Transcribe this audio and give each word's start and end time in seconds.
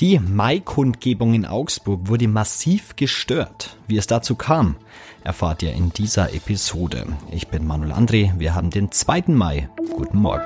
Die 0.00 0.18
Mai-Kundgebung 0.18 1.34
in 1.34 1.46
Augsburg 1.46 2.08
wurde 2.08 2.26
massiv 2.26 2.96
gestört. 2.96 3.76
Wie 3.86 3.98
es 3.98 4.06
dazu 4.06 4.34
kam, 4.34 4.76
erfahrt 5.22 5.62
ihr 5.62 5.72
in 5.72 5.90
dieser 5.90 6.32
Episode. 6.34 7.06
Ich 7.30 7.48
bin 7.48 7.66
Manuel 7.66 7.92
André, 7.92 8.32
wir 8.38 8.54
haben 8.54 8.70
den 8.70 8.90
2. 8.90 9.24
Mai. 9.28 9.68
Guten 9.94 10.18
Morgen. 10.18 10.42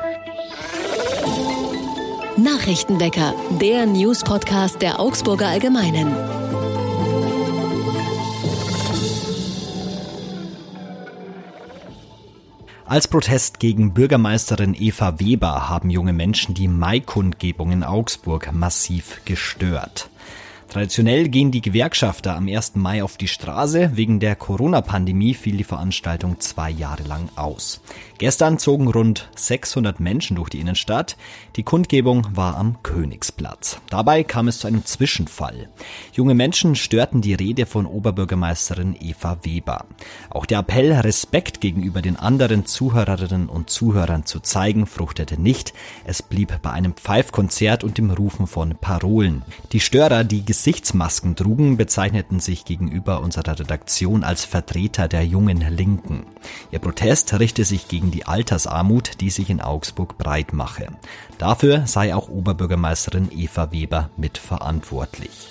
Nachrichtenwecker, 2.36 3.34
der 3.60 3.86
News-Podcast 3.86 4.82
der 4.82 5.00
Augsburger 5.00 5.48
Allgemeinen. 5.48 6.45
Als 12.88 13.08
Protest 13.08 13.58
gegen 13.58 13.94
Bürgermeisterin 13.94 14.72
Eva 14.72 15.18
Weber 15.18 15.68
haben 15.68 15.90
junge 15.90 16.12
Menschen 16.12 16.54
die 16.54 16.68
Maikundgebung 16.68 17.72
in 17.72 17.82
Augsburg 17.82 18.52
massiv 18.52 19.22
gestört. 19.24 20.08
Traditionell 20.68 21.28
gehen 21.28 21.52
die 21.52 21.62
Gewerkschafter 21.62 22.36
am 22.36 22.48
1. 22.48 22.74
Mai 22.74 23.02
auf 23.02 23.16
die 23.16 23.28
Straße. 23.28 23.92
Wegen 23.94 24.20
der 24.20 24.36
Corona-Pandemie 24.36 25.34
fiel 25.34 25.56
die 25.56 25.64
Veranstaltung 25.64 26.40
zwei 26.40 26.70
Jahre 26.70 27.04
lang 27.04 27.28
aus. 27.36 27.80
Gestern 28.18 28.58
zogen 28.58 28.88
rund 28.88 29.28
600 29.36 30.00
Menschen 30.00 30.36
durch 30.36 30.48
die 30.48 30.60
Innenstadt. 30.60 31.16
Die 31.56 31.62
Kundgebung 31.62 32.26
war 32.34 32.56
am 32.56 32.82
Königsplatz. 32.82 33.78
Dabei 33.90 34.24
kam 34.24 34.48
es 34.48 34.58
zu 34.58 34.66
einem 34.66 34.84
Zwischenfall. 34.84 35.68
Junge 36.12 36.34
Menschen 36.34 36.74
störten 36.74 37.20
die 37.20 37.34
Rede 37.34 37.66
von 37.66 37.86
Oberbürgermeisterin 37.86 38.96
Eva 38.98 39.38
Weber. 39.42 39.84
Auch 40.30 40.46
der 40.46 40.60
Appell, 40.60 40.92
Respekt 40.92 41.60
gegenüber 41.60 42.02
den 42.02 42.16
anderen 42.16 42.66
Zuhörerinnen 42.66 43.48
und 43.48 43.70
Zuhörern 43.70 44.24
zu 44.24 44.40
zeigen, 44.40 44.86
fruchtete 44.86 45.40
nicht. 45.40 45.74
Es 46.04 46.22
blieb 46.22 46.58
bei 46.62 46.70
einem 46.70 46.94
Pfeifkonzert 46.94 47.84
und 47.84 47.98
dem 47.98 48.10
Rufen 48.10 48.46
von 48.46 48.76
Parolen. 48.80 49.42
Die 49.72 49.80
Störer, 49.80 50.24
die 50.24 50.44
Gesichtsmasken 50.56 51.36
trugen, 51.36 51.76
bezeichneten 51.76 52.40
sich 52.40 52.64
gegenüber 52.64 53.20
unserer 53.20 53.60
Redaktion 53.60 54.24
als 54.24 54.46
Vertreter 54.46 55.06
der 55.06 55.22
jungen 55.24 55.60
Linken. 55.60 56.24
Ihr 56.70 56.78
Protest 56.78 57.38
richte 57.38 57.62
sich 57.66 57.88
gegen 57.88 58.10
die 58.10 58.24
Altersarmut, 58.24 59.20
die 59.20 59.28
sich 59.28 59.50
in 59.50 59.60
Augsburg 59.60 60.16
breit 60.16 60.54
mache. 60.54 60.88
Dafür 61.36 61.86
sei 61.86 62.14
auch 62.14 62.30
Oberbürgermeisterin 62.30 63.28
Eva 63.36 63.70
Weber 63.70 64.08
mitverantwortlich. 64.16 65.48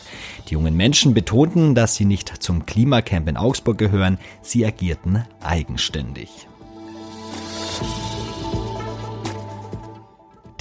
Die 0.50 0.53
jungen 0.53 0.75
Menschen 0.75 1.14
betonten, 1.14 1.75
dass 1.75 1.94
sie 1.94 2.06
nicht 2.06 2.42
zum 2.42 2.66
Klimacamp 2.66 3.30
in 3.30 3.38
Augsburg 3.38 3.78
gehören, 3.78 4.17
sie 4.42 4.66
agierten 4.66 5.23
eigenständig. 5.40 6.47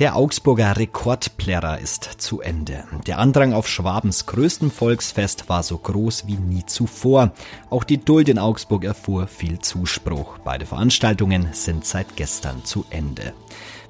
Der 0.00 0.16
Augsburger 0.16 0.76
Rekordplärrer 0.76 1.78
ist 1.78 2.02
zu 2.02 2.40
Ende. 2.40 2.82
Der 3.06 3.20
Andrang 3.20 3.52
auf 3.52 3.68
Schwabens 3.68 4.26
größtem 4.26 4.72
Volksfest 4.72 5.48
war 5.48 5.62
so 5.62 5.78
groß 5.78 6.26
wie 6.26 6.34
nie 6.34 6.66
zuvor. 6.66 7.30
Auch 7.70 7.84
die 7.84 7.98
Duld 7.98 8.28
in 8.28 8.40
Augsburg 8.40 8.82
erfuhr 8.82 9.28
viel 9.28 9.60
Zuspruch. 9.60 10.38
Beide 10.38 10.66
Veranstaltungen 10.66 11.50
sind 11.52 11.86
seit 11.86 12.16
gestern 12.16 12.64
zu 12.64 12.84
Ende. 12.90 13.34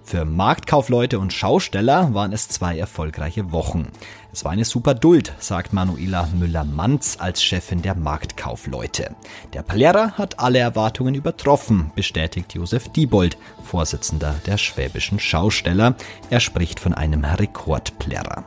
Für 0.02 0.26
Marktkaufleute 0.26 1.18
und 1.18 1.32
Schausteller 1.32 2.12
waren 2.12 2.34
es 2.34 2.48
zwei 2.48 2.76
erfolgreiche 2.76 3.52
Wochen. 3.52 3.88
Es 4.34 4.44
war 4.44 4.50
eine 4.50 4.64
super 4.64 4.94
Duld, 4.94 5.32
sagt 5.38 5.72
Manuela 5.72 6.28
Müller-Manz 6.34 7.18
als 7.20 7.40
Chefin 7.40 7.82
der 7.82 7.94
Marktkaufleute. 7.94 9.14
Der 9.52 9.62
Plärrer 9.62 10.18
hat 10.18 10.40
alle 10.40 10.58
Erwartungen 10.58 11.14
übertroffen, 11.14 11.92
bestätigt 11.94 12.52
Josef 12.52 12.88
Diebold, 12.88 13.38
Vorsitzender 13.62 14.34
der 14.44 14.58
schwäbischen 14.58 15.20
Schausteller. 15.20 15.94
Er 16.30 16.40
spricht 16.40 16.80
von 16.80 16.94
einem 16.94 17.24
Rekordplärrer. 17.24 18.44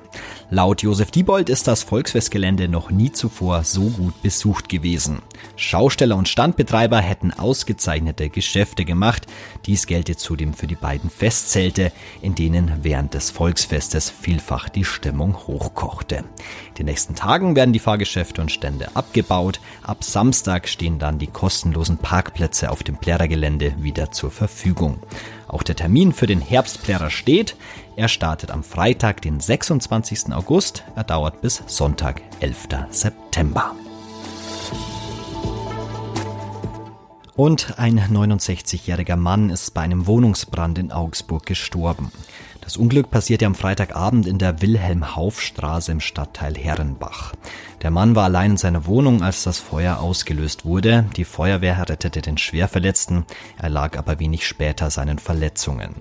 Laut 0.49 0.81
Josef 0.81 1.09
Diebold 1.11 1.47
ist 1.49 1.67
das 1.67 1.83
Volksfestgelände 1.83 2.67
noch 2.67 2.91
nie 2.91 3.13
zuvor 3.13 3.63
so 3.63 3.89
gut 3.89 4.21
besucht 4.21 4.67
gewesen. 4.67 5.21
Schausteller 5.55 6.17
und 6.17 6.27
Standbetreiber 6.27 6.99
hätten 6.99 7.31
ausgezeichnete 7.31 8.29
Geschäfte 8.29 8.83
gemacht. 8.83 9.25
Dies 9.65 9.87
gelte 9.87 10.17
zudem 10.17 10.53
für 10.53 10.67
die 10.67 10.75
beiden 10.75 11.09
Festzelte, 11.09 11.91
in 12.21 12.35
denen 12.35 12.79
während 12.81 13.13
des 13.13 13.29
Volksfestes 13.29 14.09
vielfach 14.09 14.69
die 14.69 14.85
Stimmung 14.85 15.45
hochkochte. 15.77 16.23
Die 16.77 16.83
nächsten 16.83 17.15
Tagen 17.15 17.55
werden 17.55 17.73
die 17.73 17.79
Fahrgeschäfte 17.79 18.41
und 18.41 18.51
Stände 18.51 18.95
abgebaut. 18.95 19.59
Ab 19.83 20.03
Samstag 20.03 20.67
stehen 20.67 20.99
dann 20.99 21.19
die 21.19 21.27
kostenlosen 21.27 21.97
Parkplätze 21.97 22.71
auf 22.71 22.83
dem 22.83 22.97
Plärrergelände 22.97 23.75
wieder 23.79 24.11
zur 24.11 24.31
Verfügung. 24.31 24.99
Auch 25.47 25.63
der 25.63 25.75
Termin 25.75 26.13
für 26.13 26.27
den 26.27 26.41
Herbstplärrer 26.41 27.09
steht. 27.09 27.55
Er 27.95 28.07
startet 28.07 28.51
am 28.51 28.63
Freitag, 28.63 29.21
den 29.21 29.39
26. 29.39 30.33
August. 30.33 30.83
Er 30.95 31.03
dauert 31.03 31.41
bis 31.41 31.63
Sonntag, 31.67 32.21
11. 32.41 32.67
September. 32.89 33.75
Und 37.35 37.77
ein 37.77 37.99
69-jähriger 37.99 39.15
Mann 39.15 39.51
ist 39.51 39.75
bei 39.75 39.81
einem 39.81 40.07
Wohnungsbrand 40.07 40.79
in 40.79 40.91
Augsburg 40.91 41.45
gestorben. 41.45 42.11
Das 42.67 42.75
Unglück 42.75 43.09
passierte 43.09 43.45
am 43.45 43.55
Freitagabend 43.55 44.27
in 44.27 44.39
der 44.39 44.61
Wilhelm-Hauf-Straße 44.61 45.89
im 45.89 46.01
Stadtteil 46.01 46.53
Herrenbach. 46.57 47.31
Der 47.81 47.91
Mann 47.91 48.13
war 48.13 48.25
allein 48.25 48.51
in 48.51 48.57
seiner 48.57 48.85
Wohnung, 48.87 49.21
als 49.21 49.43
das 49.43 49.59
Feuer 49.59 49.99
ausgelöst 49.99 50.65
wurde. 50.65 51.05
Die 51.15 51.23
Feuerwehr 51.23 51.87
rettete 51.87 52.21
den 52.21 52.37
Schwerverletzten, 52.37 53.25
er 53.57 53.69
lag 53.69 53.97
aber 53.97 54.19
wenig 54.19 54.45
später 54.45 54.89
seinen 54.89 55.17
Verletzungen. 55.17 55.95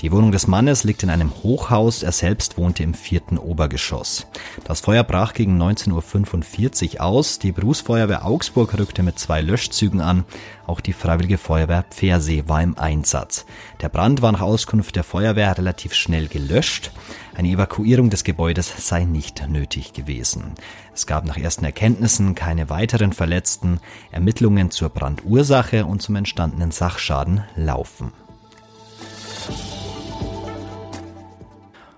Die 0.00 0.10
Wohnung 0.10 0.32
des 0.32 0.46
Mannes 0.46 0.84
liegt 0.84 1.02
in 1.02 1.10
einem 1.10 1.34
Hochhaus, 1.42 2.02
er 2.02 2.12
selbst 2.12 2.56
wohnte 2.56 2.82
im 2.82 2.94
vierten 2.94 3.36
Obergeschoss. 3.36 4.26
Das 4.64 4.80
Feuer 4.80 5.04
brach 5.04 5.34
gegen 5.34 5.60
19.45 5.60 6.94
Uhr 6.94 7.00
aus, 7.02 7.38
die 7.38 7.52
Berufsfeuerwehr 7.52 8.24
Augsburg 8.24 8.78
rückte 8.78 9.02
mit 9.02 9.18
zwei 9.18 9.42
Löschzügen 9.42 10.00
an, 10.00 10.24
auch 10.66 10.80
die 10.80 10.92
Freiwillige 10.92 11.38
Feuerwehr 11.38 11.84
Pfersee 11.90 12.44
war 12.46 12.62
im 12.62 12.78
Einsatz. 12.78 13.46
Der 13.80 13.88
Brand 13.88 14.22
war 14.22 14.32
nach 14.32 14.40
Auskunft 14.40 14.96
der 14.96 15.04
Feuerwehr 15.04 15.56
relativ 15.56 15.94
schnell 16.06 16.28
gelöscht. 16.28 16.92
Eine 17.34 17.48
Evakuierung 17.48 18.10
des 18.10 18.22
Gebäudes 18.22 18.88
sei 18.88 19.04
nicht 19.04 19.48
nötig 19.48 19.92
gewesen. 19.92 20.54
Es 20.94 21.06
gab 21.06 21.24
nach 21.24 21.36
ersten 21.36 21.64
Erkenntnissen 21.64 22.36
keine 22.36 22.70
weiteren 22.70 23.12
Verletzten. 23.12 23.80
Ermittlungen 24.12 24.70
zur 24.70 24.88
Brandursache 24.88 25.84
und 25.84 26.02
zum 26.02 26.14
entstandenen 26.14 26.70
Sachschaden 26.70 27.42
laufen. 27.56 28.12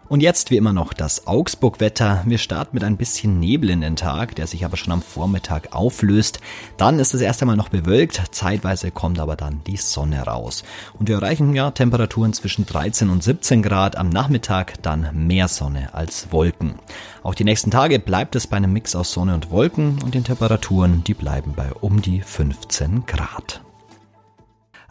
Und 0.08 0.22
jetzt 0.22 0.50
wie 0.50 0.56
immer 0.56 0.72
noch 0.72 0.94
das 0.94 1.26
Augsburg-Wetter. 1.26 2.22
Wir 2.24 2.38
starten 2.38 2.70
mit 2.72 2.82
ein 2.82 2.96
bisschen 2.96 3.38
Nebel 3.38 3.68
in 3.68 3.82
den 3.82 3.94
Tag, 3.94 4.34
der 4.36 4.46
sich 4.46 4.64
aber 4.64 4.78
schon 4.78 4.94
am 4.94 5.02
Vormittag 5.02 5.74
auflöst. 5.74 6.40
Dann 6.78 6.98
ist 6.98 7.12
es 7.12 7.20
erst 7.20 7.42
einmal 7.42 7.58
noch 7.58 7.68
bewölkt, 7.68 8.22
zeitweise 8.30 8.90
kommt 8.90 9.18
aber 9.18 9.36
dann 9.36 9.60
die 9.66 9.76
Sonne 9.76 10.22
raus. 10.22 10.64
Und 10.98 11.08
wir 11.08 11.16
erreichen 11.16 11.54
ja 11.54 11.72
Temperaturen 11.72 12.32
zwischen 12.32 12.64
13 12.64 13.10
und 13.10 13.22
17 13.22 13.62
Grad, 13.62 13.96
am 13.96 14.08
Nachmittag 14.08 14.82
dann 14.82 15.10
mehr 15.26 15.46
Sonne 15.46 15.92
als 15.92 16.32
Wolken. 16.32 16.76
Auch 17.22 17.34
die 17.34 17.44
nächsten 17.44 17.70
Tage 17.70 17.98
bleibt 17.98 18.34
es 18.34 18.46
bei 18.46 18.56
einem 18.56 18.72
Mix 18.72 18.96
aus 18.96 19.12
Sonne 19.12 19.34
und 19.34 19.50
Wolken 19.50 20.00
und 20.02 20.14
den 20.14 20.24
Temperaturen, 20.24 21.04
die 21.04 21.14
bleiben 21.14 21.52
bei 21.54 21.70
um 21.74 22.00
die 22.00 22.22
15 22.22 23.04
Grad. 23.04 23.60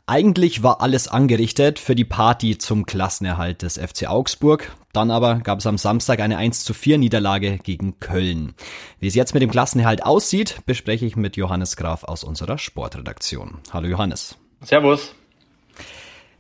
Eigentlich 0.06 0.64
war 0.64 0.80
alles 0.80 1.10
angerichtet 1.10 1.80
für 1.80 1.96
die 1.96 2.06
Party 2.06 2.58
zum 2.58 2.86
Klassenerhalt 2.86 3.64
des 3.64 3.78
FC 3.78 4.08
Augsburg. 4.08 4.72
Dann 4.98 5.12
aber 5.12 5.36
gab 5.36 5.60
es 5.60 5.68
am 5.68 5.78
Samstag 5.78 6.22
eine 6.22 6.40
1 6.40 6.66
zu 6.66 6.74
4 6.74 6.98
Niederlage 6.98 7.60
gegen 7.62 8.00
Köln. 8.00 8.56
Wie 9.00 9.06
es 9.06 9.14
jetzt 9.14 9.36
mit 9.36 9.44
dem 9.44 9.52
Klassenerhalt 9.52 10.04
aussieht, 10.04 10.62
bespreche 10.66 11.06
ich 11.06 11.16
mit 11.16 11.38
Johannes 11.38 11.78
Graf 11.78 12.04
aus 12.04 12.24
unserer 12.24 12.58
Sportredaktion. 12.58 13.60
Hallo 13.72 13.88
Johannes. 13.88 14.40
Servus. 14.62 15.14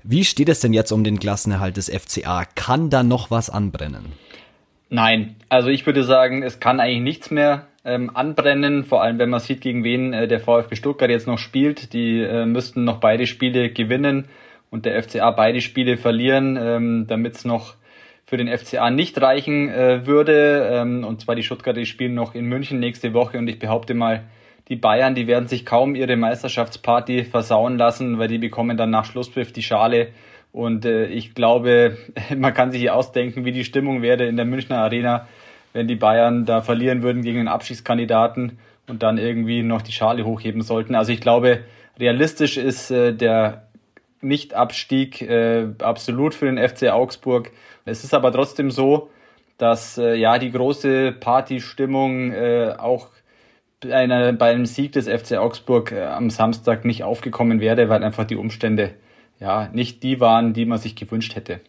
Wie 0.01 0.25
steht 0.25 0.49
es 0.49 0.59
denn 0.59 0.73
jetzt 0.73 0.91
um 0.91 1.03
den 1.03 1.19
Klassenerhalt 1.19 1.77
des 1.77 1.87
FCA? 1.87 2.45
Kann 2.55 2.89
da 2.89 3.03
noch 3.03 3.29
was 3.29 3.51
anbrennen? 3.51 4.13
Nein, 4.89 5.35
also 5.49 5.69
ich 5.69 5.85
würde 5.85 6.03
sagen, 6.03 6.41
es 6.41 6.59
kann 6.59 6.79
eigentlich 6.79 7.03
nichts 7.03 7.29
mehr 7.29 7.67
ähm, 7.85 8.09
anbrennen, 8.15 8.85
vor 8.85 9.03
allem 9.03 9.19
wenn 9.19 9.29
man 9.29 9.39
sieht, 9.39 9.61
gegen 9.61 9.83
wen 9.83 10.13
äh, 10.13 10.27
der 10.27 10.39
VfB 10.39 10.75
Stuttgart 10.75 11.11
jetzt 11.11 11.27
noch 11.27 11.37
spielt. 11.37 11.93
Die 11.93 12.23
äh, 12.23 12.47
müssten 12.47 12.85
noch 12.85 12.97
beide 12.97 13.27
Spiele 13.27 13.69
gewinnen 13.69 14.25
und 14.71 14.87
der 14.87 15.03
FCA 15.03 15.29
beide 15.29 15.61
Spiele 15.61 15.95
verlieren, 15.95 16.57
ähm, 16.59 17.05
damit 17.07 17.35
es 17.35 17.45
noch 17.45 17.76
für 18.27 18.37
den 18.37 18.55
FCA 18.55 18.91
nicht 18.91 19.19
reichen 19.21 19.69
äh, 19.69 20.05
würde. 20.05 20.69
Ähm, 20.71 21.03
und 21.03 21.21
zwar 21.21 21.35
die 21.35 21.43
Stuttgarter 21.43 21.83
spielen 21.85 22.13
noch 22.13 22.35
in 22.35 22.45
München 22.45 22.79
nächste 22.79 23.13
Woche 23.13 23.37
und 23.37 23.47
ich 23.47 23.57
behaupte 23.57 23.93
mal, 23.93 24.25
die 24.67 24.75
Bayern, 24.75 25.15
die 25.15 25.27
werden 25.27 25.47
sich 25.47 25.65
kaum 25.65 25.95
ihre 25.95 26.17
Meisterschaftsparty 26.17 27.23
versauen 27.23 27.77
lassen, 27.77 28.19
weil 28.19 28.27
die 28.27 28.37
bekommen 28.37 28.75
dann 28.75 28.89
nach 28.89 29.05
Schlusspfiff 29.05 29.53
die 29.53 29.63
Schale. 29.63 30.09
Und 30.51 30.85
äh, 30.85 31.05
ich 31.05 31.35
glaube, 31.35 31.97
man 32.37 32.53
kann 32.53 32.71
sich 32.71 32.81
hier 32.81 32.95
ausdenken, 32.95 33.45
wie 33.45 33.53
die 33.53 33.63
Stimmung 33.63 34.01
wäre 34.01 34.25
in 34.25 34.35
der 34.35 34.45
Münchner 34.45 34.79
Arena, 34.79 35.27
wenn 35.71 35.87
die 35.87 35.95
Bayern 35.95 36.45
da 36.45 36.61
verlieren 36.61 37.03
würden 37.03 37.21
gegen 37.21 37.37
den 37.37 37.47
Abschiedskandidaten 37.47 38.59
und 38.87 39.03
dann 39.03 39.17
irgendwie 39.17 39.63
noch 39.63 39.81
die 39.81 39.93
Schale 39.93 40.25
hochheben 40.25 40.61
sollten. 40.61 40.95
Also 40.95 41.13
ich 41.13 41.21
glaube, 41.21 41.61
realistisch 41.97 42.57
ist 42.57 42.91
äh, 42.91 43.13
der 43.13 43.67
Nicht-Abstieg 44.19 45.21
äh, 45.21 45.67
absolut 45.79 46.33
für 46.33 46.47
den 46.47 46.57
FC 46.57 46.89
Augsburg. 46.89 47.51
Es 47.87 48.03
ist 48.03 48.13
aber 48.13 48.31
trotzdem 48.31 48.71
so, 48.71 49.09
dass 49.57 49.97
äh, 49.97 50.15
ja 50.15 50.37
die 50.37 50.51
große 50.51 51.13
Partystimmung 51.13 52.31
äh, 52.31 52.75
auch 52.77 53.07
einer, 53.89 54.33
beim 54.33 54.65
Sieg 54.65 54.91
des 54.93 55.07
FC 55.07 55.33
Augsburg 55.33 55.91
äh, 55.91 56.03
am 56.03 56.29
Samstag 56.29 56.85
nicht 56.85 57.03
aufgekommen 57.03 57.59
wäre, 57.59 57.89
weil 57.89 58.03
einfach 58.03 58.25
die 58.25 58.35
Umstände 58.35 58.95
ja 59.39 59.69
nicht 59.73 60.03
die 60.03 60.19
waren, 60.19 60.53
die 60.53 60.65
man 60.65 60.79
sich 60.79 60.95
gewünscht 60.95 61.35
hätte. 61.35 61.61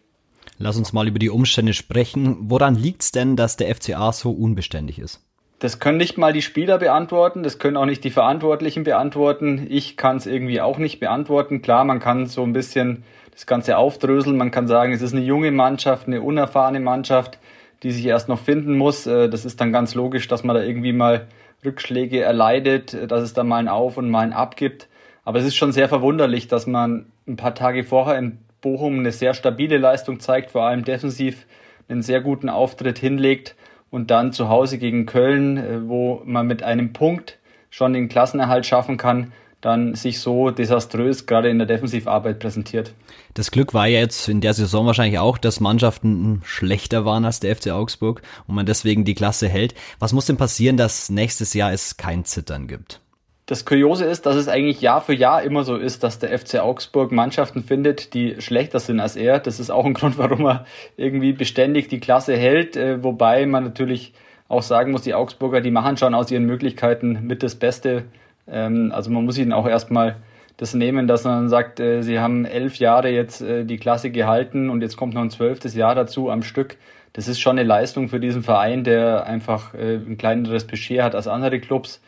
Lass 0.57 0.77
uns 0.77 0.91
mal 0.91 1.07
über 1.07 1.19
die 1.19 1.29
Umstände 1.29 1.73
sprechen. 1.73 2.35
Woran 2.49 2.75
liegt 2.75 3.03
es 3.03 3.11
denn, 3.11 3.35
dass 3.35 3.57
der 3.57 3.73
FCA 3.73 4.11
so 4.11 4.31
unbeständig 4.31 4.99
ist? 4.99 5.23
Das 5.59 5.79
können 5.79 5.97
nicht 5.97 6.17
mal 6.17 6.31
die 6.31 6.41
Spieler 6.41 6.77
beantworten, 6.77 7.43
das 7.43 7.59
können 7.59 7.75
auch 7.75 7.85
nicht 7.85 8.05
die 8.05 8.11
Verantwortlichen 8.11 8.85
beantworten. 8.85 9.67
Ich 9.69 9.97
kann 9.97 10.15
es 10.15 10.25
irgendwie 10.25 10.61
auch 10.61 10.77
nicht 10.77 11.01
beantworten. 11.01 11.61
Klar, 11.61 11.83
man 11.83 11.99
kann 11.99 12.27
so 12.27 12.43
ein 12.43 12.53
bisschen 12.53 13.03
das 13.31 13.45
Ganze 13.45 13.77
aufdröseln. 13.77 14.37
Man 14.37 14.51
kann 14.51 14.67
sagen, 14.67 14.93
es 14.93 15.01
ist 15.01 15.13
eine 15.13 15.23
junge 15.23 15.51
Mannschaft, 15.51 16.07
eine 16.07 16.21
unerfahrene 16.21 16.79
Mannschaft, 16.79 17.39
die 17.83 17.91
sich 17.91 18.05
erst 18.05 18.29
noch 18.29 18.39
finden 18.39 18.77
muss. 18.77 19.05
Äh, 19.05 19.27
das 19.27 19.43
ist 19.43 19.59
dann 19.59 19.73
ganz 19.73 19.95
logisch, 19.95 20.29
dass 20.29 20.45
man 20.45 20.55
da 20.55 20.63
irgendwie 20.63 20.93
mal 20.93 21.27
Rückschläge 21.65 22.21
erleidet, 22.21 23.11
dass 23.11 23.21
es 23.21 23.33
da 23.33 23.43
mal 23.43 23.57
ein 23.57 23.67
Auf 23.67 23.97
und 23.97 24.09
mal 24.09 24.21
ein 24.21 24.31
Ab 24.31 24.55
gibt. 24.55 24.87
Aber 25.25 25.39
es 25.39 25.45
ist 25.45 25.57
schon 25.57 25.73
sehr 25.73 25.89
verwunderlich, 25.89 26.47
dass 26.47 26.67
man 26.67 27.07
ein 27.27 27.35
paar 27.35 27.53
Tage 27.53 27.83
vorher 27.83 28.17
in 28.17 28.39
Bochum 28.61 28.99
eine 28.99 29.11
sehr 29.11 29.33
stabile 29.33 29.77
Leistung 29.77 30.21
zeigt, 30.21 30.51
vor 30.51 30.63
allem 30.63 30.85
defensiv 30.85 31.45
einen 31.89 32.01
sehr 32.01 32.21
guten 32.21 32.47
Auftritt 32.47 32.97
hinlegt 32.97 33.55
und 33.91 34.11
dann 34.11 34.33
zu 34.33 34.49
Hause 34.49 34.77
gegen 34.77 35.05
Köln, 35.05 35.57
äh, 35.57 35.87
wo 35.87 36.21
man 36.25 36.47
mit 36.47 36.63
einem 36.63 36.93
Punkt 36.93 37.37
schon 37.69 37.93
den 37.93 38.09
Klassenerhalt 38.09 38.65
schaffen 38.65 38.97
kann, 38.97 39.31
dann 39.61 39.93
sich 39.93 40.19
so 40.19 40.51
desaströs 40.51 41.25
gerade 41.25 41.49
in 41.49 41.57
der 41.57 41.67
Defensivarbeit 41.67 42.39
präsentiert. 42.39 42.93
Das 43.33 43.51
Glück 43.51 43.73
war 43.73 43.87
ja 43.87 43.99
jetzt 43.99 44.29
in 44.29 44.41
der 44.41 44.53
Saison 44.53 44.85
wahrscheinlich 44.85 45.19
auch, 45.19 45.37
dass 45.37 45.59
Mannschaften 45.59 46.41
schlechter 46.45 47.03
waren 47.03 47.25
als 47.25 47.41
der 47.41 47.55
FC 47.55 47.71
Augsburg 47.71 48.21
und 48.47 48.55
man 48.55 48.65
deswegen 48.65 49.03
die 49.03 49.15
Klasse 49.15 49.49
hält. 49.49 49.75
Was 49.99 50.13
muss 50.13 50.25
denn 50.25 50.37
passieren, 50.37 50.77
dass 50.77 51.09
nächstes 51.09 51.53
Jahr 51.53 51.73
es 51.73 51.97
kein 51.97 52.23
Zittern 52.23 52.67
gibt? 52.67 53.01
Das 53.49 53.65
Kuriose 53.65 54.05
ist, 54.05 54.27
dass 54.27 54.35
es 54.35 54.47
eigentlich 54.47 54.79
Jahr 54.79 55.01
für 55.01 55.15
Jahr 55.15 55.41
immer 55.41 55.63
so 55.63 55.75
ist, 55.75 56.03
dass 56.03 56.19
der 56.19 56.37
FC 56.37 56.59
Augsburg 56.59 57.11
Mannschaften 57.11 57.63
findet, 57.63 58.13
die 58.13 58.39
schlechter 58.39 58.79
sind 58.79 58.99
als 58.99 59.15
er. 59.15 59.39
Das 59.39 59.59
ist 59.59 59.71
auch 59.71 59.85
ein 59.85 59.93
Grund, 59.95 60.19
warum 60.19 60.45
er 60.45 60.65
irgendwie 60.97 61.33
beständig 61.33 61.87
die 61.87 61.99
Klasse 61.99 62.37
hält, 62.37 62.77
äh, 62.77 63.03
wobei 63.03 63.47
man 63.47 63.63
natürlich 63.63 64.13
auch 64.49 64.61
sagen 64.61 64.91
muss, 64.91 65.01
die 65.01 65.15
Augsburger, 65.15 65.61
die 65.61 65.71
machen 65.71 65.97
schon 65.97 66.13
aus 66.13 66.29
ihren 66.29 66.45
Möglichkeiten 66.45 67.21
mit 67.23 67.41
das 67.41 67.55
Beste, 67.55 68.03
ähm, 68.47 68.91
also 68.93 69.09
man 69.09 69.25
muss 69.25 69.39
ihnen 69.39 69.53
auch 69.53 69.67
erstmal 69.67 70.17
das 70.57 70.75
nehmen, 70.75 71.07
dass 71.07 71.23
man 71.23 71.49
sagt, 71.49 71.79
äh, 71.79 72.03
sie 72.03 72.19
haben 72.19 72.45
elf 72.45 72.75
Jahre 72.75 73.09
jetzt 73.09 73.41
äh, 73.41 73.65
die 73.65 73.77
Klasse 73.77 74.11
gehalten 74.11 74.69
und 74.69 74.83
jetzt 74.83 74.95
kommt 74.95 75.15
noch 75.15 75.23
ein 75.23 75.31
zwölftes 75.31 75.73
Jahr 75.73 75.95
dazu 75.95 76.29
am 76.29 76.43
Stück. 76.43 76.77
Das 77.13 77.27
ist 77.27 77.39
schon 77.39 77.57
eine 77.57 77.67
Leistung 77.67 78.09
für 78.09 78.19
diesen 78.19 78.43
Verein, 78.43 78.83
der 78.83 79.25
einfach 79.25 79.73
ein 79.73 80.19
kleineres 80.19 80.67
Budget 80.67 81.01
hat 81.01 81.15
als 81.15 81.27
andere 81.27 81.59
Clubs. 81.59 81.99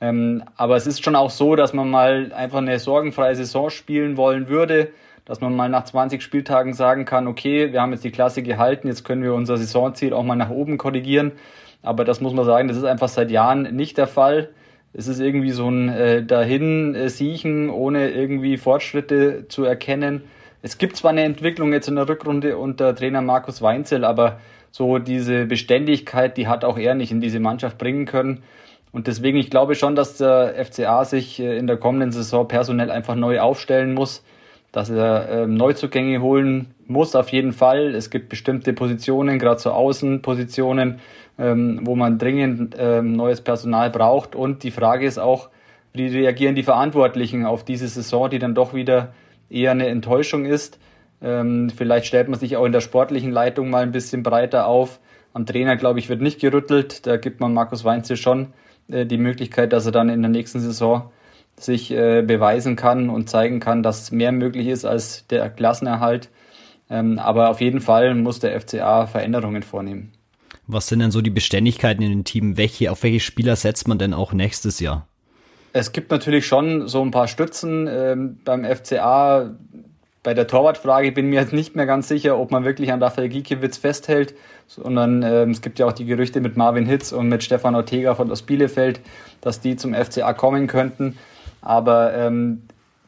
Ähm, 0.00 0.42
aber 0.56 0.76
es 0.76 0.86
ist 0.86 1.04
schon 1.04 1.16
auch 1.16 1.30
so, 1.30 1.56
dass 1.56 1.72
man 1.72 1.90
mal 1.90 2.32
einfach 2.32 2.58
eine 2.58 2.78
sorgenfreie 2.78 3.36
Saison 3.36 3.70
spielen 3.70 4.16
wollen 4.16 4.48
würde, 4.48 4.90
dass 5.24 5.40
man 5.40 5.54
mal 5.56 5.68
nach 5.68 5.84
20 5.84 6.22
Spieltagen 6.22 6.74
sagen 6.74 7.04
kann, 7.04 7.26
okay, 7.26 7.72
wir 7.72 7.80
haben 7.80 7.92
jetzt 7.92 8.04
die 8.04 8.10
Klasse 8.10 8.42
gehalten, 8.42 8.88
jetzt 8.88 9.04
können 9.04 9.22
wir 9.22 9.34
unser 9.34 9.56
Saisonziel 9.56 10.12
auch 10.12 10.24
mal 10.24 10.36
nach 10.36 10.50
oben 10.50 10.76
korrigieren. 10.76 11.32
Aber 11.82 12.04
das 12.04 12.20
muss 12.20 12.32
man 12.32 12.44
sagen, 12.44 12.68
das 12.68 12.76
ist 12.76 12.84
einfach 12.84 13.08
seit 13.08 13.30
Jahren 13.30 13.74
nicht 13.74 13.98
der 13.98 14.06
Fall. 14.06 14.50
Es 14.92 15.08
ist 15.08 15.20
irgendwie 15.20 15.50
so 15.50 15.68
ein 15.68 15.88
äh, 15.88 16.24
dahin 16.24 16.94
äh, 16.94 17.68
ohne 17.68 18.10
irgendwie 18.10 18.56
Fortschritte 18.56 19.46
zu 19.48 19.64
erkennen. 19.64 20.22
Es 20.62 20.78
gibt 20.78 20.96
zwar 20.96 21.10
eine 21.10 21.24
Entwicklung 21.24 21.72
jetzt 21.72 21.88
in 21.88 21.96
der 21.96 22.08
Rückrunde 22.08 22.56
unter 22.56 22.94
Trainer 22.94 23.20
Markus 23.20 23.60
Weinzel, 23.60 24.04
aber 24.04 24.38
so 24.70 24.98
diese 24.98 25.46
Beständigkeit, 25.46 26.36
die 26.36 26.48
hat 26.48 26.64
auch 26.64 26.78
er 26.78 26.94
nicht 26.94 27.12
in 27.12 27.20
diese 27.20 27.38
Mannschaft 27.38 27.76
bringen 27.76 28.06
können. 28.06 28.42
Und 28.94 29.08
deswegen, 29.08 29.38
ich 29.38 29.50
glaube 29.50 29.74
schon, 29.74 29.96
dass 29.96 30.18
der 30.18 30.54
FCA 30.64 31.04
sich 31.04 31.40
äh, 31.40 31.58
in 31.58 31.66
der 31.66 31.78
kommenden 31.78 32.12
Saison 32.12 32.46
personell 32.46 32.92
einfach 32.92 33.16
neu 33.16 33.40
aufstellen 33.40 33.92
muss, 33.92 34.22
dass 34.70 34.88
er 34.88 35.28
äh, 35.28 35.46
Neuzugänge 35.48 36.22
holen 36.22 36.72
muss 36.86 37.16
auf 37.16 37.30
jeden 37.30 37.52
Fall. 37.52 37.92
Es 37.96 38.08
gibt 38.08 38.28
bestimmte 38.28 38.72
Positionen, 38.72 39.40
gerade 39.40 39.60
so 39.60 39.72
Außenpositionen, 39.72 41.00
ähm, 41.40 41.80
wo 41.82 41.96
man 41.96 42.18
dringend 42.18 42.76
ähm, 42.78 43.14
neues 43.14 43.40
Personal 43.40 43.90
braucht. 43.90 44.36
Und 44.36 44.62
die 44.62 44.70
Frage 44.70 45.06
ist 45.06 45.18
auch, 45.18 45.50
wie 45.92 46.06
reagieren 46.06 46.54
die 46.54 46.62
Verantwortlichen 46.62 47.46
auf 47.46 47.64
diese 47.64 47.88
Saison, 47.88 48.30
die 48.30 48.38
dann 48.38 48.54
doch 48.54 48.74
wieder 48.74 49.12
eher 49.50 49.72
eine 49.72 49.88
Enttäuschung 49.88 50.44
ist. 50.44 50.78
Ähm, 51.20 51.68
vielleicht 51.76 52.06
stellt 52.06 52.28
man 52.28 52.38
sich 52.38 52.56
auch 52.56 52.64
in 52.64 52.70
der 52.70 52.80
sportlichen 52.80 53.32
Leitung 53.32 53.70
mal 53.70 53.82
ein 53.82 53.90
bisschen 53.90 54.22
breiter 54.22 54.68
auf. 54.68 55.00
Am 55.32 55.46
Trainer, 55.46 55.74
glaube 55.74 55.98
ich, 55.98 56.08
wird 56.08 56.20
nicht 56.20 56.40
gerüttelt. 56.40 57.08
Da 57.08 57.16
gibt 57.16 57.40
man 57.40 57.52
Markus 57.52 57.82
Weinzel 57.82 58.16
schon 58.16 58.52
äh, 58.88 59.06
die 59.06 59.18
Möglichkeit, 59.18 59.72
dass 59.72 59.86
er 59.86 59.92
dann 59.92 60.08
in 60.08 60.22
der 60.22 60.30
nächsten 60.30 60.60
Saison 60.60 61.10
sich 61.56 61.90
äh, 61.90 62.22
beweisen 62.22 62.76
kann 62.76 63.10
und 63.10 63.30
zeigen 63.30 63.60
kann, 63.60 63.82
dass 63.82 64.10
mehr 64.10 64.32
möglich 64.32 64.66
ist 64.66 64.84
als 64.84 65.26
der 65.28 65.50
Klassenerhalt. 65.50 66.28
Ähm, 66.90 67.18
aber 67.18 67.50
auf 67.50 67.60
jeden 67.60 67.80
Fall 67.80 68.14
muss 68.14 68.40
der 68.40 68.60
FCA 68.60 69.06
Veränderungen 69.06 69.62
vornehmen. 69.62 70.12
Was 70.66 70.88
sind 70.88 71.00
denn 71.00 71.10
so 71.10 71.20
die 71.20 71.30
Beständigkeiten 71.30 72.02
in 72.02 72.10
den 72.10 72.24
Team? 72.24 72.56
Welche, 72.56 72.90
auf 72.90 73.02
welche 73.02 73.20
Spieler 73.20 73.56
setzt 73.56 73.86
man 73.86 73.98
denn 73.98 74.14
auch 74.14 74.32
nächstes 74.32 74.80
Jahr? 74.80 75.06
Es 75.72 75.92
gibt 75.92 76.10
natürlich 76.10 76.46
schon 76.46 76.88
so 76.88 77.02
ein 77.02 77.10
paar 77.10 77.28
Stützen 77.28 77.88
ähm, 77.90 78.38
beim 78.44 78.64
FCA. 78.64 79.56
Bei 80.24 80.32
der 80.32 80.46
Torwartfrage 80.46 81.12
bin 81.12 81.26
ich 81.26 81.30
mir 81.32 81.40
jetzt 81.40 81.52
nicht 81.52 81.76
mehr 81.76 81.84
ganz 81.84 82.08
sicher, 82.08 82.38
ob 82.38 82.50
man 82.50 82.64
wirklich 82.64 82.90
an 82.90 83.02
Rafael 83.02 83.28
Giekewitz 83.28 83.76
festhält, 83.76 84.34
sondern 84.66 85.22
ähm, 85.22 85.50
es 85.50 85.60
gibt 85.60 85.78
ja 85.78 85.84
auch 85.84 85.92
die 85.92 86.06
Gerüchte 86.06 86.40
mit 86.40 86.56
Marvin 86.56 86.86
Hitz 86.86 87.12
und 87.12 87.28
mit 87.28 87.44
Stefan 87.44 87.74
Ortega 87.74 88.14
von 88.14 88.30
aus 88.30 88.40
Bielefeld, 88.40 89.00
dass 89.42 89.60
die 89.60 89.76
zum 89.76 89.92
FCA 89.92 90.32
kommen 90.32 90.66
könnten. 90.66 91.18
Aber 91.60 92.14
ähm, 92.14 92.62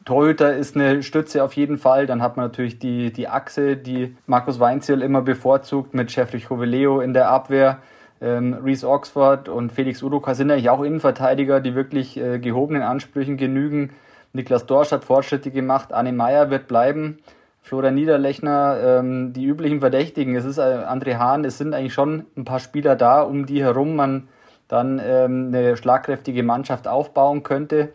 Torhüter 0.05 0.55
ist 0.55 0.75
eine 0.75 1.01
Stütze 1.01 1.43
auf 1.43 1.53
jeden 1.53 1.79
Fall. 1.79 2.05
Dann 2.05 2.21
hat 2.21 2.37
man 2.37 2.45
natürlich 2.45 2.77
die, 2.77 3.11
die 3.11 3.27
Achse, 3.27 3.77
die 3.77 4.15
Markus 4.27 4.59
Weinziel 4.59 5.01
immer 5.01 5.23
bevorzugt 5.23 5.95
mit 5.95 6.15
Jeffrey 6.15 6.39
Joveleo 6.39 7.01
in 7.01 7.13
der 7.15 7.29
Abwehr. 7.29 7.79
Ähm, 8.21 8.53
Reese 8.63 8.87
Oxford 8.87 9.49
und 9.49 9.71
Felix 9.71 10.03
Udoka 10.03 10.35
sind 10.35 10.51
eigentlich 10.51 10.69
auch 10.69 10.83
Innenverteidiger, 10.83 11.61
die 11.61 11.73
wirklich 11.73 12.15
äh, 12.17 12.37
gehobenen 12.37 12.83
Ansprüchen 12.83 13.37
genügen. 13.37 13.89
Niklas 14.37 14.65
Dorsch 14.65 14.91
hat 14.91 15.03
Fortschritte 15.03 15.51
gemacht. 15.51 15.91
Anne 15.91 16.13
Meyer 16.13 16.49
wird 16.49 16.67
bleiben. 16.67 17.19
Florian 17.61 17.95
Niederlechner, 17.95 18.77
ähm, 18.81 19.33
die 19.33 19.43
üblichen 19.43 19.81
Verdächtigen. 19.81 20.35
Es 20.35 20.45
ist 20.45 20.57
äh, 20.57 20.61
André 20.61 21.17
Hahn. 21.17 21.43
Es 21.43 21.57
sind 21.57 21.73
eigentlich 21.73 21.93
schon 21.93 22.25
ein 22.37 22.45
paar 22.45 22.59
Spieler 22.59 22.95
da, 22.95 23.21
um 23.21 23.45
die 23.45 23.61
herum 23.61 23.97
man 23.97 24.29
dann 24.69 25.01
ähm, 25.03 25.47
eine 25.49 25.75
schlagkräftige 25.75 26.43
Mannschaft 26.43 26.87
aufbauen 26.87 27.43
könnte. 27.43 27.89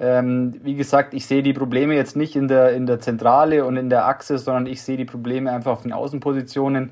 Ähm, 0.00 0.54
wie 0.62 0.74
gesagt, 0.74 1.14
ich 1.14 1.26
sehe 1.26 1.42
die 1.42 1.52
Probleme 1.52 1.94
jetzt 1.94 2.16
nicht 2.16 2.36
in 2.36 2.48
der, 2.48 2.72
in 2.72 2.86
der 2.86 3.00
Zentrale 3.00 3.64
und 3.64 3.76
in 3.76 3.90
der 3.90 4.06
Achse, 4.06 4.38
sondern 4.38 4.66
ich 4.66 4.82
sehe 4.82 4.96
die 4.96 5.04
Probleme 5.04 5.52
einfach 5.52 5.72
auf 5.72 5.82
den 5.82 5.92
Außenpositionen. 5.92 6.90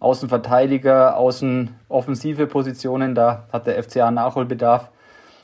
Außenverteidiger, 0.00 1.16
außen 1.16 1.70
offensive 1.88 2.46
Positionen, 2.46 3.14
da 3.14 3.44
hat 3.52 3.66
der 3.66 3.82
FCA 3.82 4.10
Nachholbedarf. 4.10 4.90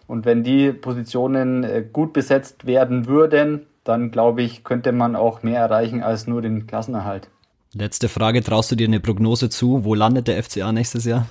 Und 0.07 0.25
wenn 0.25 0.45
die 0.45 0.73
Positionen 0.73 1.65
äh, 1.65 1.85
gut 1.93 2.13
besetzt 2.13 2.67
werden 2.67 3.07
würden, 3.07 3.67
dann 3.85 4.11
glaube 4.11 4.43
ich, 4.43 4.65
könnte 4.65 4.93
man 4.93 5.17
auch 5.17 5.43
mehr 5.43 5.61
erreichen 5.61 6.03
als 6.03 6.27
nur 6.27 6.43
den 6.43 6.67
Klassenerhalt. 6.67 7.29
Letzte 7.73 8.09
Frage, 8.09 8.43
traust 8.43 8.71
du 8.71 8.77
dir 8.77 8.87
eine 8.87 9.01
Prognose 9.01 9.51
zu? 9.51 9.85
Wo 9.85 9.95
landet 9.95 10.29
der 10.29 10.43
FCA 10.43 10.73
nächstes 10.73 11.05
Jahr? 11.05 11.27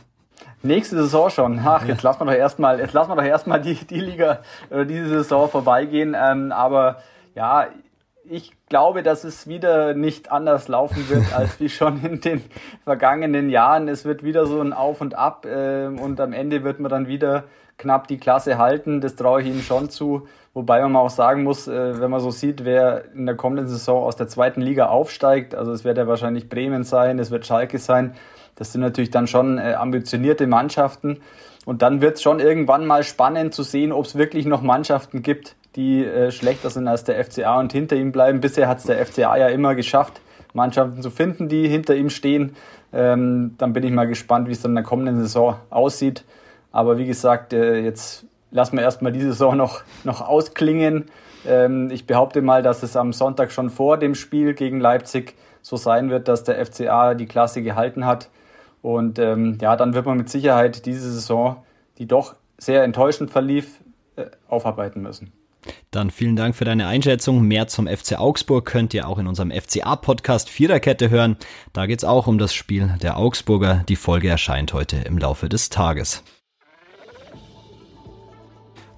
Nächste 0.62 0.96
Saison 0.98 1.29
schon. 1.29 1.60
Ach, 1.63 1.86
jetzt 1.86 2.03
lassen 2.03 2.22
wir 2.22 2.25
doch 2.25 2.34
erstmal, 2.34 2.79
jetzt 2.79 2.94
lassen 2.94 3.12
wir 3.12 3.15
doch 3.15 3.24
erstmal 3.24 3.62
die, 3.62 3.75
die 3.75 4.00
Liga 4.00 4.39
oder 4.70 4.86
diese 4.86 5.10
Saison 5.10 5.50
vorbeigehen. 5.50 6.15
Ähm, 6.17 6.51
aber 6.51 6.98
ja, 7.36 7.67
ich 8.29 8.53
glaube, 8.70 9.03
dass 9.03 9.24
es 9.24 9.48
wieder 9.48 9.94
nicht 9.94 10.32
anders 10.32 10.67
laufen 10.67 11.10
wird 11.10 11.34
als 11.34 11.60
wie 11.60 11.70
schon 11.70 12.03
in 12.03 12.22
den 12.22 12.44
vergangenen 12.84 13.50
Jahren. 13.50 13.88
Es 13.88 14.05
wird 14.05 14.24
wieder 14.24 14.46
so 14.46 14.62
ein 14.62 14.74
Auf 14.74 15.01
und 15.01 15.15
Ab 15.15 15.46
äh, 15.46 15.88
und 15.88 16.20
am 16.20 16.34
Ende 16.34 16.63
wird 16.63 16.79
man 16.79 16.89
dann 16.89 17.08
wieder 17.08 17.46
knapp 17.77 18.08
die 18.08 18.17
Klasse 18.17 18.58
halten. 18.58 19.01
Das 19.01 19.15
traue 19.15 19.41
ich 19.41 19.48
Ihnen 19.48 19.62
schon 19.62 19.89
zu. 19.89 20.27
Wobei 20.53 20.82
man 20.82 20.96
auch 20.96 21.10
sagen 21.10 21.44
muss, 21.44 21.67
äh, 21.67 22.00
wenn 22.00 22.10
man 22.10 22.22
so 22.22 22.32
sieht, 22.32 22.63
wer 22.63 23.12
in 23.13 23.25
der 23.25 23.36
kommenden 23.36 23.67
Saison 23.67 24.03
aus 24.03 24.15
der 24.15 24.27
zweiten 24.27 24.62
Liga 24.62 24.88
aufsteigt, 24.88 25.53
also 25.53 25.72
es 25.72 25.84
wird 25.84 25.98
ja 25.98 26.08
wahrscheinlich 26.08 26.48
Bremen 26.48 26.84
sein, 26.84 27.20
es 27.20 27.29
wird 27.29 27.46
Schalke 27.46 27.77
sein, 27.77 28.15
das 28.55 28.72
sind 28.72 28.82
natürlich 28.82 29.12
dann 29.12 29.27
schon 29.27 29.58
äh, 29.58 29.74
ambitionierte 29.74 30.48
Mannschaften. 30.48 31.20
Und 31.65 31.82
dann 31.82 32.00
wird 32.00 32.15
es 32.15 32.22
schon 32.22 32.39
irgendwann 32.39 32.86
mal 32.86 33.03
spannend 33.03 33.53
zu 33.53 33.63
sehen, 33.63 33.91
ob 33.91 34.05
es 34.05 34.15
wirklich 34.15 34.46
noch 34.46 34.62
Mannschaften 34.62 35.24
gibt, 35.24 35.55
die 35.75 36.05
äh, 36.05 36.32
schlechter 36.32 36.70
sind 36.70 36.88
als 36.88 37.03
der 37.03 37.24
FCA 37.24 37.60
und 37.60 37.72
hinter 37.72 37.96
ihm 37.96 38.12
bleiben. 38.12 38.41
Bisher 38.41 38.67
hat 38.67 38.79
es 38.79 38.86
der 38.86 39.05
FCA 39.05 39.38
ja 39.38 39.48
immer 39.50 39.75
geschafft, 39.75 40.22
Mannschaften 40.53 41.01
zu 41.01 41.10
finden, 41.10 41.50
die 41.50 41.67
hinter 41.67 41.96
ihm 41.96 42.10
stehen. 42.10 42.55
Ähm, 42.94 43.55
dann 43.58 43.74
bin 43.74 43.84
ich 43.84 43.91
mal 43.91 44.08
gespannt, 44.08 44.48
wie 44.48 44.53
es 44.53 44.62
dann 44.62 44.72
in 44.72 44.75
der 44.75 44.84
kommenden 44.84 45.17
Saison 45.17 45.58
aussieht. 45.70 46.24
Aber 46.72 46.98
wie 46.98 47.05
gesagt, 47.05 47.53
äh, 47.53 47.79
jetzt 47.79 48.25
lassen 48.51 48.77
wir 48.77 48.84
erstmal 48.84 49.12
die 49.12 49.22
Saison 49.22 49.58
noch, 49.58 49.82
noch 50.03 50.22
ausklingen. 50.22 51.05
Ähm, 51.46 51.89
ich 51.91 52.08
behaupte 52.08 52.41
mal, 52.41 52.63
dass 52.63 52.84
es 52.84 52.96
am 52.96 53.12
Sonntag 53.13 53.51
schon 53.51 53.70
vor 53.70 53.98
dem 53.98 54.15
Spiel 54.15 54.53
gegen 54.53 54.79
Leipzig 54.79 55.36
so 55.62 55.77
sein 55.77 56.10
wird, 56.10 56.27
dass 56.27 56.44
der 56.44 56.63
FCA 56.65 57.15
die 57.15 57.25
Klasse 57.25 57.62
gehalten 57.63 58.05
hat 58.05 58.29
Und 58.82 59.20
ähm, 59.20 59.58
ja, 59.60 59.75
dann 59.75 59.94
wird 59.94 60.05
man 60.05 60.17
mit 60.17 60.29
Sicherheit 60.29 60.86
diese 60.86 61.12
Saison, 61.12 61.58
die 61.98 62.08
doch 62.08 62.36
sehr 62.58 62.84
enttäuschend 62.84 63.32
verlief, 63.32 63.82
äh, 64.15 64.25
aufarbeiten 64.48 65.01
müssen. 65.01 65.32
Dann 65.95 66.11
vielen 66.11 66.35
Dank 66.35 66.57
für 66.57 66.65
deine 66.65 66.87
Einschätzung. 66.87 67.47
Mehr 67.47 67.69
zum 67.69 67.87
FC 67.87 68.19
Augsburg 68.19 68.65
könnt 68.65 68.93
ihr 68.93 69.07
auch 69.07 69.17
in 69.17 69.27
unserem 69.27 69.49
FCA-Podcast 69.49 70.49
Viererkette 70.49 71.09
hören. 71.09 71.37
Da 71.71 71.85
geht 71.85 71.99
es 71.99 72.03
auch 72.03 72.27
um 72.27 72.37
das 72.37 72.53
Spiel 72.53 72.97
der 73.01 73.15
Augsburger. 73.15 73.85
Die 73.87 73.95
Folge 73.95 74.27
erscheint 74.27 74.73
heute 74.73 74.97
im 74.97 75.17
Laufe 75.17 75.47
des 75.47 75.69
Tages. 75.69 76.21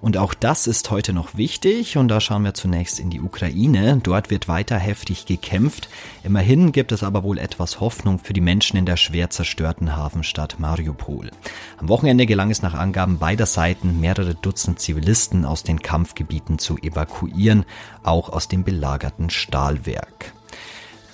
Und 0.00 0.16
auch 0.16 0.32
das 0.32 0.68
ist 0.68 0.90
heute 0.90 1.12
noch 1.12 1.36
wichtig 1.36 1.96
und 1.96 2.06
da 2.06 2.20
schauen 2.20 2.44
wir 2.44 2.54
zunächst 2.54 3.00
in 3.00 3.10
die 3.10 3.20
Ukraine. 3.20 3.98
Dort 4.00 4.30
wird 4.30 4.46
weiter 4.46 4.78
heftig 4.78 5.26
gekämpft. 5.26 5.88
Immerhin 6.22 6.70
gibt 6.70 6.92
es 6.92 7.02
aber 7.02 7.24
wohl 7.24 7.38
etwas 7.38 7.80
Hoffnung 7.80 8.20
für 8.20 8.32
die 8.32 8.40
Menschen 8.40 8.76
in 8.76 8.86
der 8.86 8.96
schwer 8.96 9.30
zerstörten 9.30 9.96
Hafenstadt 9.96 10.60
Mariupol. 10.60 11.32
Am 11.78 11.88
Wochenende 11.88 12.26
gelang 12.26 12.50
es 12.50 12.62
nach 12.62 12.74
Angaben 12.74 13.18
beider 13.18 13.46
Seiten, 13.46 14.00
mehrere 14.00 14.36
Dutzend 14.36 14.78
Zivilisten 14.78 15.44
aus 15.44 15.64
den 15.64 15.80
Kampfgebieten 15.80 16.60
zu 16.60 16.78
evakuieren, 16.78 17.64
auch 18.04 18.28
aus 18.28 18.46
dem 18.46 18.62
belagerten 18.62 19.30
Stahlwerk. 19.30 20.32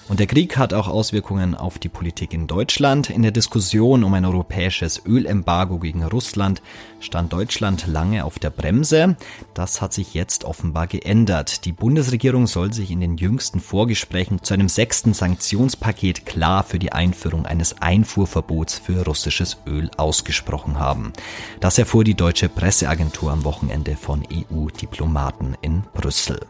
Und 0.07 0.21
der 0.21 0.27
Krieg 0.27 0.59
hat 0.59 0.75
auch 0.75 0.87
Auswirkungen 0.87 1.55
auf 1.55 1.79
die 1.79 1.89
Politik 1.89 2.35
in 2.35 2.47
Deutschland. 2.47 3.09
In 3.09 3.23
der 3.23 3.31
Diskussion 3.31 4.05
um 4.05 4.13
ein 4.13 4.27
europäisches 4.27 5.01
Ölembargo 5.07 5.79
gegen 5.79 6.05
Russland 6.05 6.61
stand 7.01 7.33
Deutschland 7.33 7.87
lange 7.87 8.25
auf 8.27 8.39
der 8.39 8.51
Bremse. 8.51 9.17
Das 9.55 9.81
hat 9.81 9.95
sich 9.95 10.13
jetzt 10.13 10.45
offenbar 10.45 10.89
geändert. 10.89 11.65
Die 11.65 11.73
Bundesregierung 11.73 12.47
soll 12.47 12.73
sich 12.75 12.91
in 12.91 13.01
den 13.01 13.17
jüngsten 13.17 13.61
Vorgesprächen 13.61 14.43
zu 14.43 14.53
einem 14.53 14.69
sechsten 14.69 15.15
Sanktionspaket 15.15 16.27
klar 16.27 16.65
für 16.65 16.79
die 16.79 16.93
Einführung 16.93 17.47
eines 17.47 17.81
Einfuhrverbots 17.81 18.79
für 18.79 19.07
russisches 19.07 19.57
Öl 19.67 19.91
ausgesprochen 19.97 20.79
haben. 20.79 21.15
Das 21.61 21.79
erfuhr 21.79 22.05
die 22.05 22.15
deutsche 22.15 22.51
Presseagentur 22.51 23.33
am 23.33 23.45
Wochenende 23.45 23.97
von 23.97 24.23
EU-Diplomaten 24.31 25.57
in 25.63 25.83
Brüssel. 25.95 26.41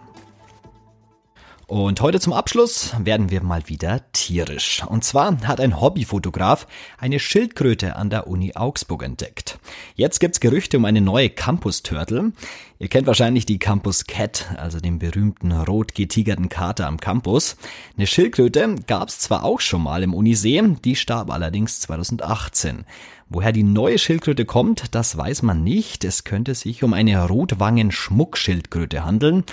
Und 1.67 2.03
heute 2.03 2.21
zum 2.21 2.35
Abschluss 2.35 2.95
werden 2.99 3.31
wir 3.31 3.43
mal 3.43 3.69
wieder 3.69 4.03
tierisch. 4.13 4.83
Und 4.87 5.03
zwar 5.03 5.41
hat 5.47 5.61
ein 5.61 5.81
Hobbyfotograf 5.81 6.67
eine 6.99 7.19
Schildkröte 7.19 7.97
an 7.97 8.11
der 8.11 8.27
Uni 8.27 8.55
Augsburg 8.55 9.03
entdeckt. 9.03 9.59
Jetzt 9.95 10.21
gibt's 10.21 10.41
Gerüchte 10.41 10.77
um 10.77 10.85
eine 10.85 11.01
neue 11.01 11.31
Campus 11.31 11.83
Turtle. 11.83 12.33
Ihr 12.79 12.89
kennt 12.89 13.07
wahrscheinlich 13.07 13.47
die 13.47 13.59
Campus 13.59 14.07
Cat, 14.07 14.55
also 14.59 14.79
den 14.79 14.99
berühmten 14.99 15.53
rot 15.53 15.95
getigerten 15.95 16.51
Kater 16.51 16.87
am 16.87 16.99
Campus. 16.99 17.57
Eine 17.97 18.07
Schildkröte 18.07 18.75
gab's 18.87 19.21
zwar 19.21 19.43
auch 19.43 19.61
schon 19.61 19.83
mal 19.83 20.03
im 20.03 20.13
Unisee, 20.13 20.63
die 20.85 20.97
starb 20.97 21.31
allerdings 21.31 21.81
2018. 21.81 22.85
Woher 23.31 23.53
die 23.53 23.63
neue 23.63 23.99
Schildkröte 23.99 24.45
kommt, 24.45 24.95
das 24.95 25.17
weiß 25.17 25.43
man 25.43 25.65
nicht. 25.65 26.05
Es 26.05 26.25
könnte 26.25 26.55
sich 26.55 26.85
um 26.85 26.93
eine 26.93 27.27
Rotwangen-Schmuckschildkröte 27.27 29.05
handeln, 29.05 29.45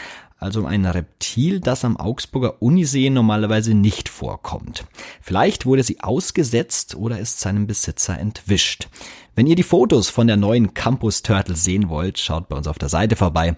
also 0.42 0.66
ein 0.66 0.86
Reptil, 0.86 1.60
das 1.60 1.86
am 1.86 1.98
Augsburger 1.98 2.62
Unisee 2.62 3.10
normalerweise 3.10 3.74
nicht 3.74 4.10
vorkommt. 4.10 4.86
Vielleicht 5.22 5.66
wurde 5.66 5.84
sie 5.84 6.02
ausgesetzt 6.02 6.96
oder 6.96 7.20
ist 7.20 7.40
seinem 7.40 7.68
Besitzer 7.68 8.18
entwischt. 8.18 8.90
Wenn 9.36 9.48
ihr 9.48 9.56
die 9.56 9.64
Fotos 9.64 10.10
von 10.10 10.28
der 10.28 10.38
neuen 10.38 10.74
Campus 10.74 11.22
Turtle 11.22 11.56
sehen 11.56 11.90
wollt, 11.90 12.20
schaut 12.20 12.50
bei 12.50 12.58
uns 12.58 12.68
auf 12.68 12.80
der 12.80 12.90
Seite 12.90 13.16
vorbei. 13.16 13.56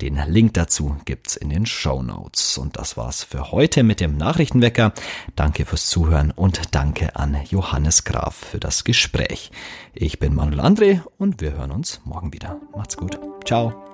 Den 0.00 0.20
Link 0.26 0.54
dazu 0.54 0.96
gibt's 1.04 1.36
in 1.36 1.50
den 1.50 1.66
Show 1.66 2.02
Notes. 2.02 2.58
Und 2.58 2.76
das 2.76 2.96
war's 2.96 3.22
für 3.22 3.52
heute 3.52 3.84
mit 3.84 4.00
dem 4.00 4.16
Nachrichtenwecker. 4.16 4.92
Danke 5.36 5.64
fürs 5.64 5.86
Zuhören 5.86 6.32
und 6.32 6.74
danke 6.74 7.14
an 7.14 7.38
Johannes 7.48 8.02
Graf 8.02 8.34
für 8.34 8.58
das 8.58 8.82
Gespräch. 8.82 9.52
Ich 9.94 10.18
bin 10.18 10.34
Manuel 10.34 10.60
André 10.60 11.02
und 11.16 11.40
wir 11.40 11.52
hören 11.52 11.70
uns 11.70 12.00
morgen 12.04 12.32
wieder. 12.32 12.60
Macht's 12.74 12.96
gut. 12.96 13.20
Ciao. 13.44 13.93